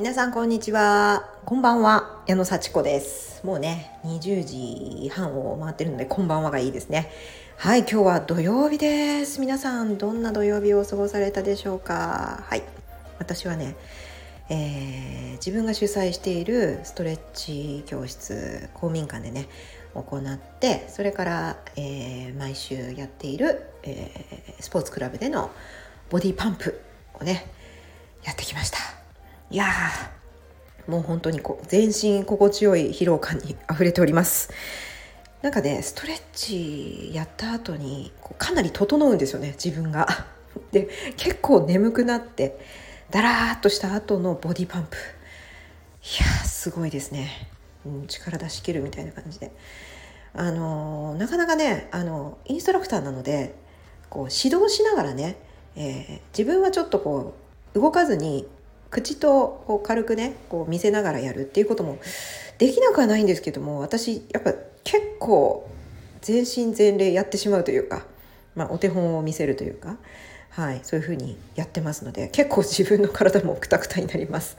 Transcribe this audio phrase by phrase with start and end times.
[0.00, 1.28] 皆さんこんにちは。
[1.44, 2.22] こんばんは。
[2.26, 3.44] 矢野幸子です。
[3.44, 4.44] もうね20
[5.02, 7.12] 時半を回ってるのでこんばんはがいいですね。
[7.58, 9.42] はい今日は土曜日です。
[9.42, 12.44] 皆さんどんな土曜日を過ごされたでしょうか？
[12.46, 12.62] はい。
[13.18, 13.76] 私はね
[14.48, 19.50] えー、自分が主催しているストレッチ教室公民館でね
[19.92, 25.50] 行ってそれから、えー、毎週やっている、えー、スポーツクラブでの
[26.08, 26.80] ボディパンプ
[27.20, 27.52] をね
[28.24, 28.78] やってきました。
[29.50, 29.66] いや
[30.86, 34.50] もう本当にこう全身心地よい疲労感にあふれております。
[35.42, 40.06] なんかねストレッチやった後にこうかなり整うんですよね自分が。
[40.70, 42.60] で結構眠くなって
[43.10, 44.96] だらーっとした後のボディパンプ。
[44.96, 45.00] い
[46.22, 47.48] やすごいですね、
[47.84, 49.50] うん、力出し切るみたいな感じで。
[50.32, 53.56] あのー、なかなかねあのインストラクターなので
[54.08, 55.36] こう指導しながらね、
[55.74, 57.34] えー、自分はちょっとこ
[57.74, 58.46] う動かずに
[58.90, 61.98] 口とこう軽くねこう見せながらやるっていうことも
[62.58, 64.52] できなくはないんですけども私やっぱ
[64.84, 65.68] 結構
[66.20, 68.04] 全身全霊やってしまうというか、
[68.54, 69.96] まあ、お手本を見せるというか
[70.50, 74.58] はい、そういうふうにやってますので結構自分の体もくたくたになります。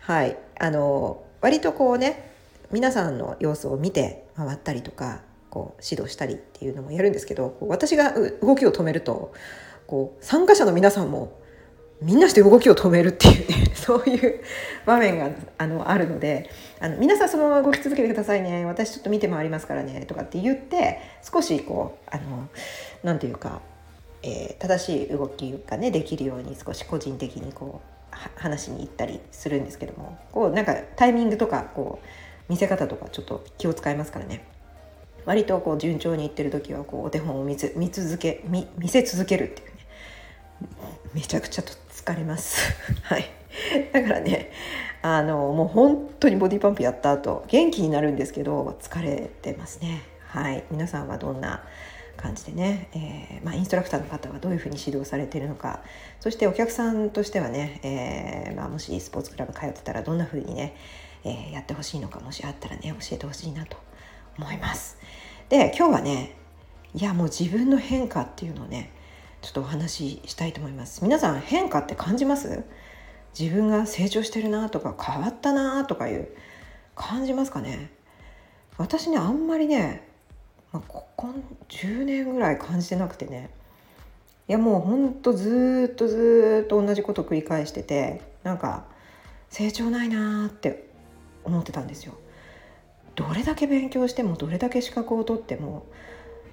[0.00, 2.32] はい、あの割とこうね
[2.72, 9.32] 皆さんの様子を見て回ったりとかこう指導したりっていうのもやるんですけど私が動きを止めると
[9.86, 11.37] こう参加者の皆さんも
[12.00, 14.40] みんなして動きを止めるっていうね そういう
[14.86, 16.48] 場面があのあるので
[16.80, 22.48] あの皆さんそのまま動き続けてくださいね私ちょっと見て回りますからねとかって言って少しこうあの
[23.02, 23.60] なんていうか
[24.22, 27.80] えー、正しい動きがねできるように少し個人的にこ
[28.12, 32.06] う話に行ったりするんですけどもこうなんかタイミングとかこう
[32.48, 34.44] 見せ方とかちょっと気を使いますからね。
[35.24, 39.74] 割とこう順調にいってる時はこうお手本を見つ見続け見見せ続けるっていうね。
[41.12, 41.72] めちゃくちゃと
[42.04, 42.74] 疲れます。
[43.04, 43.30] はい。
[43.92, 44.52] だからね
[45.02, 50.02] あのもう本当にボディパンプやった後元気になるんですけど疲れてますね。
[50.26, 50.64] はい。
[50.70, 51.62] 皆さんはどんな
[52.16, 55.82] 感じでね、えー、まあ、インストラクターの方はどういうふうに指導されてるのか。
[56.20, 60.76] そしてお客さんとしてはね、えー、まあ、もしスポーツクラブ通ってたらどんなふうにね、
[61.24, 63.76] えー、やってほしいのかもしあったらね教えてほしいなと
[64.36, 64.98] 思います。
[65.48, 66.34] で今日はね
[66.94, 68.90] いやもう自分の変化っていうのをね
[69.40, 71.02] ちょっとお話ししたいと思います。
[71.02, 72.64] 皆さん変化って感じます？
[73.38, 76.28] 自分が成長してるなとか変わったなとかいう
[76.94, 77.90] 感じますかね？
[78.76, 80.06] 私ねあんまりね
[80.70, 81.28] まあ、ここ
[81.70, 83.48] 10年ぐらい感じてなくてね
[84.48, 88.84] いやもうほんとずっとずっと同じこと繰り返しててなんか
[89.48, 90.86] 成長ないなって
[91.44, 92.12] 思ってたんですよ。
[93.14, 95.86] どれだけ勉強してもどれだけ資格を取っても、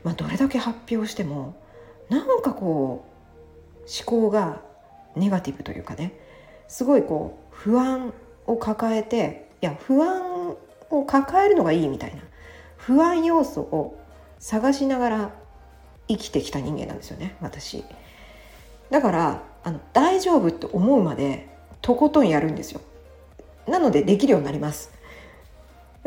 [0.03, 1.55] まあ、どれだけ発表しても
[2.09, 4.61] なんかこう思考が
[5.15, 6.13] ネガティブというかね
[6.67, 8.13] すごいこう不安
[8.47, 10.55] を抱えていや不安
[10.89, 12.21] を抱えるのがいいみたいな
[12.77, 13.99] 不安要素を
[14.39, 15.31] 探しながら
[16.07, 17.83] 生きてきた人間なんですよね私。
[18.91, 21.49] だからあの大丈夫って思うまで
[21.81, 22.81] とことんやるんですよ。
[23.67, 24.91] なのでできるようになります。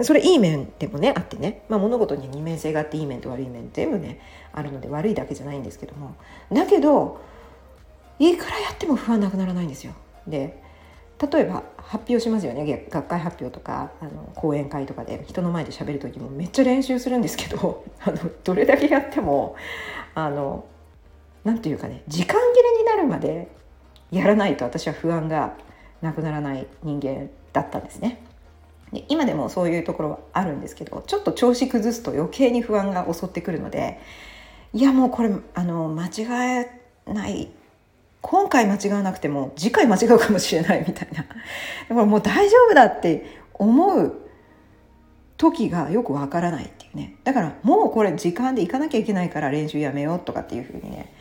[0.03, 4.21] それいい面でもねあってね、まあ、物事に二面性があっていい面と悪い面全部ね
[4.53, 6.15] あるので悪いだけじゃないんですけども。
[6.53, 7.21] だけど
[8.19, 9.93] いくらやっても不安なくならないんですよ。
[10.27, 10.63] で
[11.21, 12.87] 例えば発表しますよね。
[12.89, 19.57] 学会発表とかあの講演会とかで人の前で喋る時もめっちゃ練習するんですけど あのどれだけやっても
[20.15, 20.65] あの
[21.43, 23.49] なんていうかね時間切れになるまで
[24.13, 25.55] やらないと私は不安が
[26.01, 28.28] なくならない人間だったんですね。
[28.93, 34.01] で今でもそういうところはあるんですけどちょっと調子崩すと余計に不安が襲ってくるので
[34.73, 36.63] いやもうこれあの間違
[37.07, 37.51] えない
[38.21, 41.23] 今回間違わなくても次回間違うかもしれないみたいな。
[41.23, 41.35] だか
[41.89, 44.15] らもう大丈夫だって思う
[45.37, 47.17] 時がよくわからないっていうね。
[47.25, 51.15] だからもうこれ時間で行かなきゃいけないから練習やめようとかっていうふうにね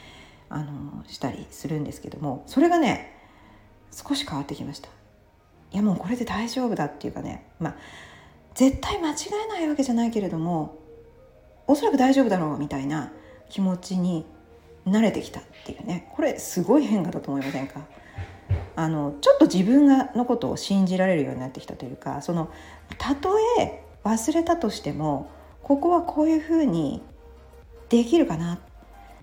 [0.49, 3.13] あのしたりするんですけどもそれがね
[3.91, 4.89] 少し変わってきました。
[5.71, 7.75] いやもうこれで大丈夫だっていうかねまあ
[8.55, 9.15] 絶対間違
[9.45, 10.77] えないわけじゃないけれども
[11.67, 13.11] おそらく大丈夫だろうみたいな
[13.49, 14.25] 気持ちに
[14.85, 16.07] 慣れてきたっていうね。
[16.15, 17.81] これすごい変化だと思いませんか？
[18.77, 22.49] あのちょっと自分がのことを信じられるようになってきたというかその
[22.97, 25.29] たとえ忘れたとしても
[25.61, 27.01] ここはこういうふうに
[27.89, 28.59] できるかな。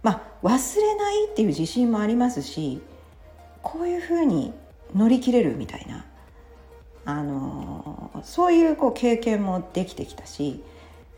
[0.03, 0.11] ま
[0.43, 2.83] あ忘れないっていう自信もありますし
[3.63, 4.53] こういうふうに
[4.95, 6.05] 乗り切れるみたいな。
[7.05, 10.63] あのそういうこう経験もできてきたし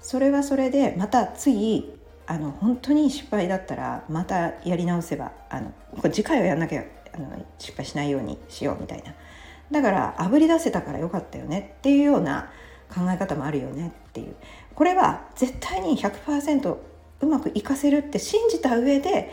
[0.00, 1.92] それはそれでまた次
[2.26, 5.72] あの本当に失敗だったらまたやり直せばあの
[6.10, 6.84] 次回はやんなきゃ
[7.14, 9.14] あの失敗しないようにしようみたいな。
[9.70, 12.50] だからあぶり出せたからよかったよねっていうような
[12.94, 14.36] 考え方もあるよねっていう。
[14.74, 16.76] これは絶対に100%
[17.20, 19.32] うまくいかせるって信じた上で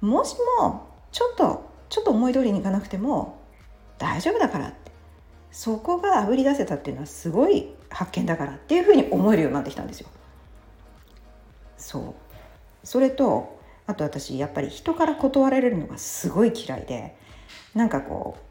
[0.00, 3.38] もしもちょっとちょっと思い通りにいかなくても
[3.98, 4.83] 大丈夫だからって
[5.54, 10.08] そこがあぶり出せたっていうのはすごい発見だからっていうふうに思えるようになってきたんですよ。
[11.78, 12.14] そう
[12.82, 13.56] それと
[13.86, 17.16] あと私やっぱり人から断られるのがすごい嫌いで
[17.72, 18.42] なんかこう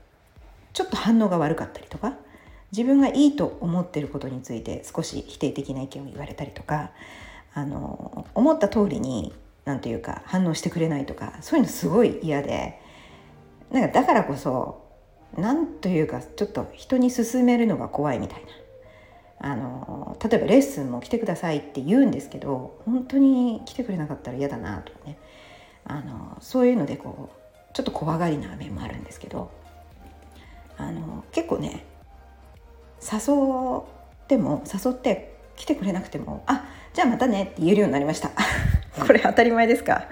[0.71, 2.15] ちょっと反応が悪かったりとか
[2.71, 6.91] 自分がいいと思ってることについて少し否定的な意見を言われたりとか
[7.53, 9.33] あの思った通りに
[9.65, 12.79] 何て言うか反応してくれないとかそういうのすごい嫌で
[13.71, 14.82] なんかだからこそ
[15.37, 18.47] 何というかちょっと人に勧めるのが怖いみたいな。
[19.45, 25.17] あの例えばレッスンも来てくださいって言うんですけど本当に来てくれなかったら嫌だなとかね。
[25.85, 29.51] あのそういうのでこうちょっと怖がりな面もあるんですけど。
[30.77, 31.85] あの結構ね
[33.01, 33.33] 誘
[34.23, 38.31] っても誘って来てくれなくても「あじゃあまたね」って言えるようになりました。
[39.05, 40.07] これ当たり前ですか。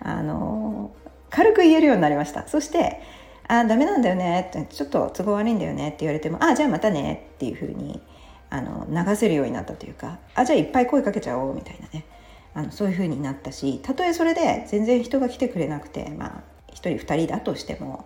[0.00, 0.90] あの
[1.30, 2.46] 軽く言えるようになりました。
[2.48, 3.00] そして
[3.48, 8.00] 「あダメなんだよね」って「ちょっと都合悪いんだよね」って言われても「あじゃあまたね」っていうふうに
[8.50, 12.04] あの流せるようになったというか「あじゃあいっぱい声かけちゃおう」みたいなね。
[12.56, 18.04] あのそういうふうになったしたとえそれで全然人が来てくれなくてまあ1人2人だとしても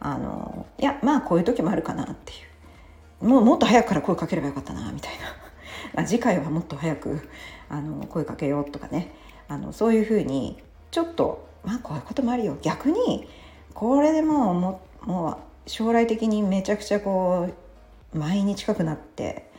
[0.00, 2.34] あのいやまあこういう時もあるかなってい
[3.22, 3.26] う。
[3.26, 4.92] もうもっと早くから声かければよかったな。
[4.92, 5.12] みたい
[5.94, 6.04] な。
[6.06, 7.28] 次回はもっと早く
[7.70, 9.12] あの声かけようとかね。
[9.48, 12.58] あのそういうふうにちょっとまあこういうこともあるよ。
[12.60, 13.26] 逆に
[13.76, 17.50] これでもうももう将来的にめちゃくちゃこ
[18.14, 19.50] う毎日近くなって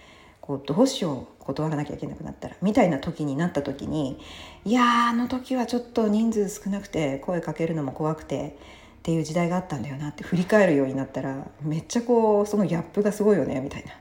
[0.41, 4.19] こうどうしよう断らなきゃいけなくなったらみたいな時になった時に
[4.65, 8.57] いやあの時はちょっと人数少なくて声かけるのも怖くて
[8.97, 13.91] っていう時代があったんだよなって振り返るようになったらめっちゃこうそのギャップがすごいよねみたいな。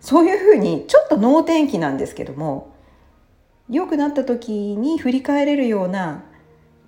[0.00, 2.72] そういうふうにちょっと能天気なんですけども
[3.68, 6.24] 良くなった時に振り返れるような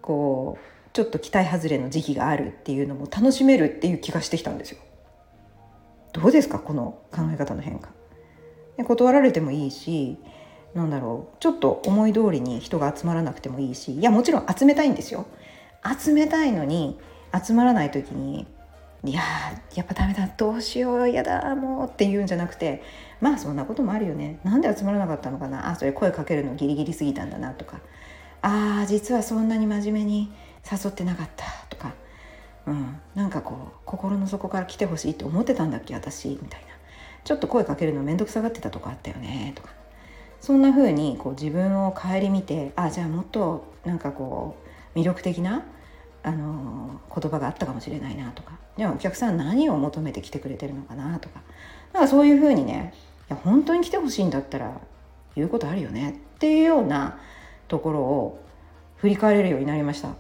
[0.00, 4.78] こうちょっと期待外れの時期があるっていうのも楽しめるっていう気がしてきたんですよ。
[6.12, 7.90] どうですかこの考え方の変化。
[8.86, 10.16] 断られてもいいし
[10.72, 15.26] なんだろうちょっと思い通りに人が集まらなくてもいいしいやもちろん集めたいんですよ。
[16.00, 16.98] 集めたいのに
[17.44, 18.46] 集まらない時に
[19.04, 19.20] いや
[19.74, 22.82] やっぱダメだどうしようやだもうって言うんじゃなくて
[23.20, 27.80] まあそんなこともあるよねなんで集まらなかったのかなあそれ声かけるのギリギリすぎたんだなとか
[28.40, 30.32] ああ実はそんなに真面目に
[30.70, 31.94] 誘ってなかったとか、
[32.66, 36.74] うん、なんかこう心の底から来てほしいって思ってたんだっけ私みたいな。
[37.24, 39.70] ちょっと声かけるの面倒くさがってたとこあったよねとか。
[40.40, 44.56] そんな風にこう自分を顧みてあじゃあもっとなんかこ
[44.94, 45.64] う魅力的な
[46.22, 48.58] あの言葉があったかもしれないなとか。
[48.76, 51.40] じゃあお客さん何を求めて来てくれてるのかなとか。
[51.92, 52.92] なんかそういうふうにね
[53.30, 54.80] いや本当に来てほしいんだったら
[55.36, 57.18] 言うことあるよねっていうような
[57.68, 58.44] ところを
[58.96, 60.10] 振り返れるようになりました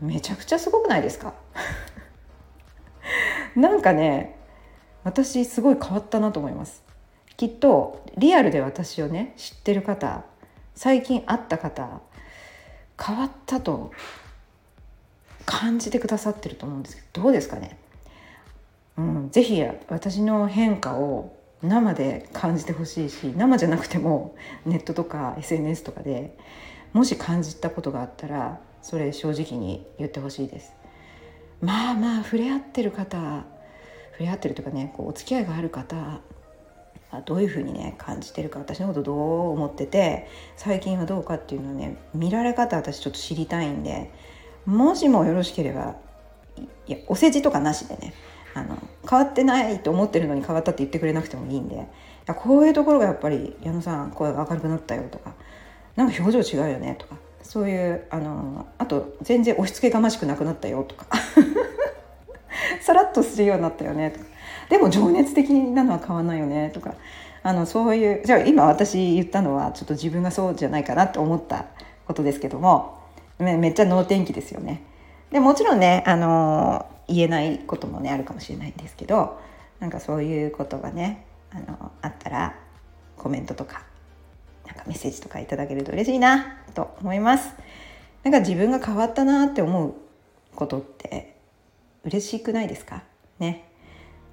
[0.00, 1.34] めちゃくちゃすごくないですか？
[3.56, 4.36] なんかね
[5.04, 6.82] 私すごい変わったなと思います。
[7.36, 10.24] きっとリアルで私をね知ってる方
[10.74, 12.00] 最近会った方
[13.00, 13.92] 変わったと
[15.46, 17.78] 感じてくださってると思うんですけどどうですかね、
[18.96, 24.34] うん、ぜひ私の変化を生で感じてほしいし生じゃなくても
[24.66, 26.36] ネットとか SNS とかで
[26.92, 30.72] もし感じたことがあったらそれ正直に言ってほしいです。
[31.60, 33.44] まあまあ触れ合ってる方
[34.12, 36.20] 触れ合ってるとかねこうお付き合いがある方
[37.24, 44.12] どういうふうにね感じてるか私のことどう思ってて最近はどうかっていうのをね見られ方私ちょっと知りたいんで
[44.66, 45.96] もしもよろしければ
[46.86, 48.12] いやお世辞とかなしでね
[48.54, 51.78] あの変わってないと思ってるのに変わったって言ってくれなくてもいいんでい
[52.26, 55.34] やこういうところがやっぱり矢野さん声が明るくなったよとか
[55.96, 61.06] なんか表情違うよねとかそういうあのあと全然押し付けがましくなくなったよとか。
[62.82, 64.26] さらっとするようになったよねとか。
[64.68, 66.94] でも情熱的なのは変わんないよねとか。
[67.42, 71.66] あのそういうじゃあ今私言ったのはちょっと自分がそうじゃないかなと思った
[72.06, 72.98] ことですけども。
[73.38, 74.82] めっちゃ能天気ですよね。
[75.30, 79.40] でもちろんね、あの言えないこともねあるかもしれないんですけど
[79.80, 82.54] なんかそういうことがねあのあったら
[83.16, 83.82] コメントとか
[84.68, 87.52] なんかメッセージとかいただけると嬉しいなと思います。
[88.22, 89.94] なんか自分が変わったなって思う
[90.54, 91.34] ことって
[92.04, 93.02] 嬉しくないですか？
[93.38, 93.64] ね。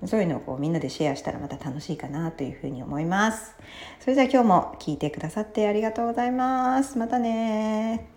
[0.06, 3.56] そういうのをこうみんなでシェアしたらまた楽しいかなというふうに思います。
[4.02, 6.98] それでは今日も聞いてくださってありがとうございます。
[6.98, 8.10] またね